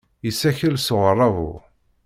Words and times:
Yessakel 0.25 0.75
s 0.79 0.87
uɣerrabu. 0.95 1.53